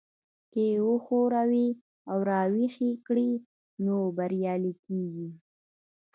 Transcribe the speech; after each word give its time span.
که 0.51 0.59
يې 0.69 0.77
وښوروئ 0.87 1.67
او 2.11 2.17
را 2.29 2.41
ويښ 2.53 2.75
يې 2.85 2.91
کړئ 3.05 3.31
نو 3.83 3.95
بريالي 4.17 4.73
کېږئ. 4.85 5.29